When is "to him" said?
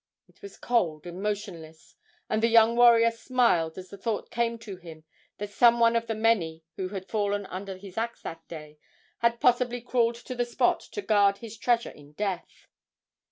4.57-5.03